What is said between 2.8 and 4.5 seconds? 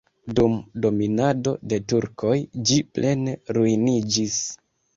plene ruiniĝis.